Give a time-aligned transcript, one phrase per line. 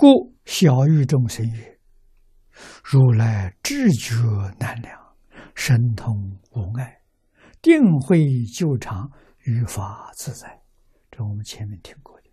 [0.00, 1.78] 故小欲众生曰
[2.82, 4.14] ：“如来智觉
[4.58, 4.98] 难量，
[5.54, 7.02] 神通无碍，
[7.60, 10.62] 定慧久长，于法自在。”
[11.12, 12.30] 这我们前面听过的。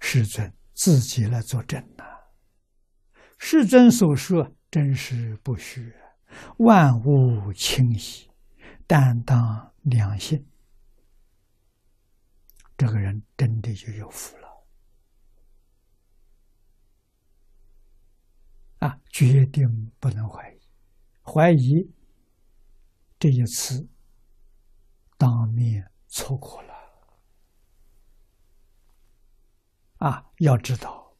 [0.00, 2.04] 世尊自己来作证呐！
[3.38, 5.94] 世尊所说真实不虚，
[6.58, 8.30] 万物清晰，
[8.86, 10.46] 担当良心，
[12.76, 14.48] 这个人真的就有福了
[18.78, 19.00] 啊！
[19.08, 20.60] 决定不能怀疑，
[21.22, 21.88] 怀疑
[23.18, 23.88] 这一次
[25.16, 26.72] 当面错过了。
[29.98, 31.14] 啊，要知道，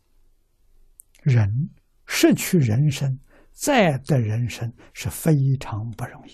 [1.22, 1.70] 人
[2.04, 3.16] 失去人生，
[3.52, 6.32] 再得人生是非常不容易。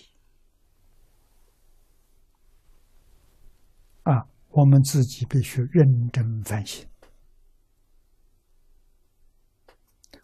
[4.05, 6.89] 啊，我们自己必须认真反省，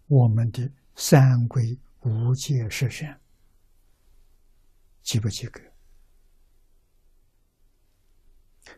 [0.06, 3.20] 我们的三规五戒十善
[5.02, 5.60] 及不及格？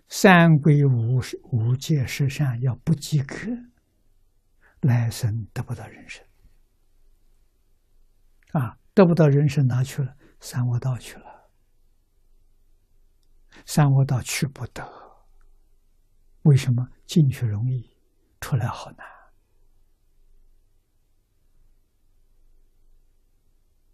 [0.09, 1.21] 三归五
[1.53, 3.37] 五戒十善要不及格，
[4.81, 6.26] 来生得不到人生。
[8.97, 10.17] 得不到人生哪去了？
[10.41, 11.51] 三恶道去了。
[13.67, 14.83] 三恶道去不得，
[16.45, 16.89] 为什么？
[17.05, 17.95] 进去容易，
[18.41, 19.07] 出来好难。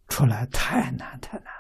[0.06, 1.52] 出来太难太难。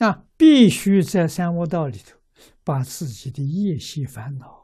[0.00, 2.18] 啊，必须在三恶道里头，
[2.62, 4.61] 把自己的业习烦恼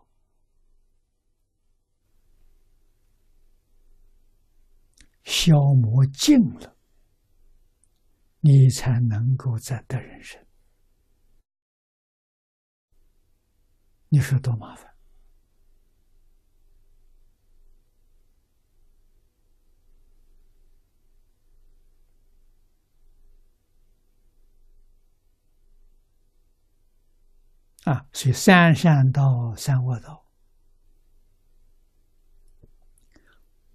[5.28, 6.74] 消磨尽了，
[8.40, 10.42] 你才能够在得人生。
[14.08, 14.96] 你说多麻烦？
[27.84, 30.26] 啊，所以三善道、三恶道，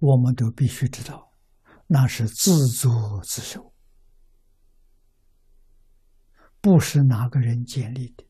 [0.00, 1.33] 我们都必须知道，
[1.86, 3.72] 那是自作自受，
[6.60, 8.24] 不是哪个人建立的，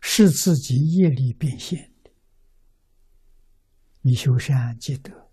[0.00, 2.10] 是自己业力变现的。
[4.00, 5.30] 你修善积德，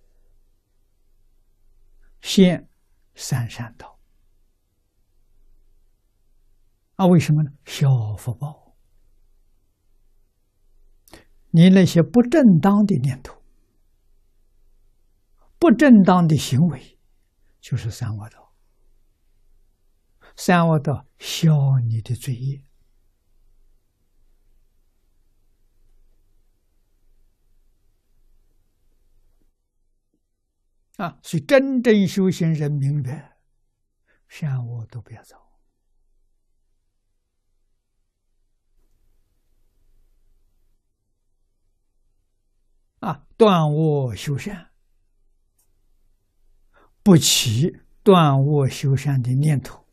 [2.21, 2.67] 现
[3.15, 3.97] 三善道，
[6.95, 7.51] 啊，为什么呢？
[7.65, 7.87] 小
[8.17, 8.75] 福报。
[11.51, 13.34] 你那些不正当的念头、
[15.65, 16.99] 不正当的行为，
[17.59, 18.53] 就是三恶道。
[20.35, 22.63] 三恶道消你的罪业
[30.97, 31.17] 啊！
[31.23, 33.39] 所以真正修行人明白，
[34.27, 35.49] 善恶都不要造。
[42.99, 44.74] 啊，断恶修善，
[47.05, 49.85] 不起断恶修善的念头，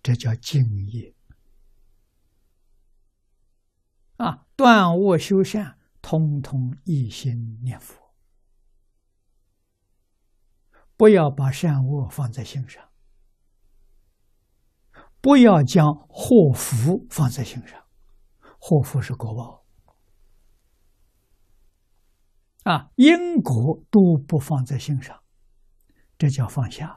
[0.00, 1.12] 这叫敬业。
[4.18, 8.14] 啊，断恶修善，通通一心念佛，
[10.96, 12.90] 不要把善恶放在心上，
[15.20, 17.84] 不要将祸福放在心上，
[18.60, 19.61] 祸福是果报。
[22.64, 25.20] 啊，因果都不放在心上，
[26.16, 26.96] 这叫放下。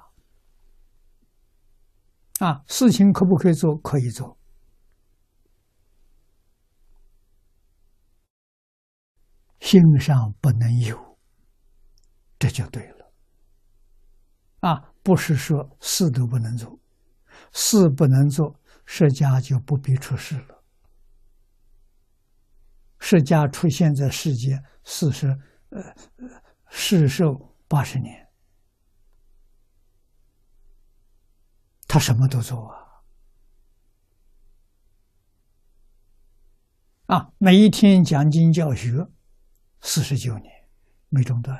[2.39, 3.75] 啊，事情可不可以做？
[3.77, 4.37] 可以做，
[9.59, 11.17] 心上不能有，
[12.37, 13.11] 这就对了。
[14.59, 16.79] 啊，不是说事都不能做，
[17.53, 20.63] 事不能做，释迦就不必出世了。
[22.99, 25.35] 释迦出现在世间四十。
[25.69, 25.95] 呃，
[26.69, 28.29] 世寿八十年，
[31.87, 32.85] 他什么都做啊！
[37.07, 39.07] 啊，每一天讲经教学，
[39.81, 40.67] 四十九年
[41.09, 41.57] 没中断。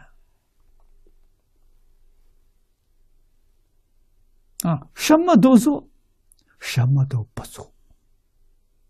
[4.62, 5.90] 啊，什么都做，
[6.60, 7.76] 什么都不做，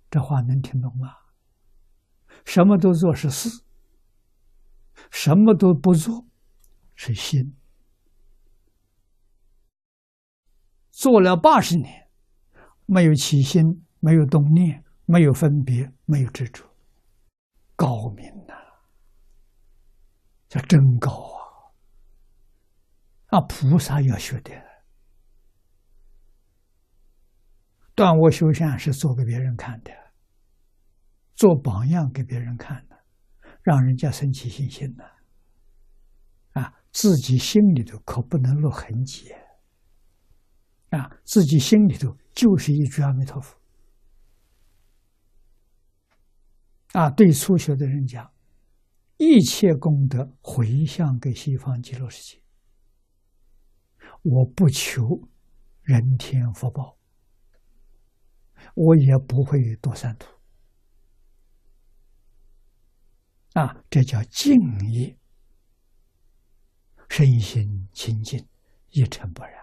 [0.09, 1.17] 这话能听懂吗？
[2.45, 3.64] 什么都做是事。
[5.11, 6.25] 什么都不做，
[6.95, 7.55] 是心。
[10.91, 12.09] 做了八十年，
[12.85, 16.63] 没有起心，没有动念，没有分别，没有执着，
[17.75, 18.53] 高明呐！
[20.47, 21.41] 这真高啊！
[23.37, 24.51] 啊，菩萨要学的。
[27.93, 29.91] 断我修善是做给别人看的，
[31.33, 32.94] 做榜样给别人看的，
[33.65, 35.03] 让人家生起信心呢。
[36.51, 39.33] 啊，自己心里头可不能落痕迹。
[40.91, 43.59] 啊，自己心里头就是一句阿弥陀佛。
[46.91, 48.31] 啊，对初学的人讲，
[49.17, 52.41] 一切功德回向给西方极乐世界，
[54.21, 55.27] 我不求
[55.81, 56.99] 人天福报，
[58.75, 60.34] 我也不会多三途。
[63.55, 64.53] 啊，这叫敬
[64.91, 65.17] 业，
[67.07, 68.45] 身心清净，
[68.89, 69.53] 一尘不染。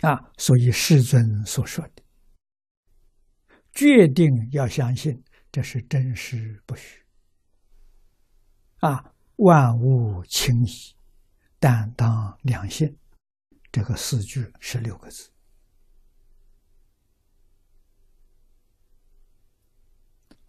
[0.00, 2.02] 啊，所以世尊所说的，
[3.72, 7.00] 决定要相信这是真实不虚。
[8.78, 10.96] 啊，万物清矣，
[11.60, 12.98] 但当良心。
[13.70, 15.30] 这个四句是六个字，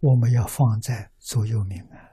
[0.00, 2.07] 我们要放在左右铭啊。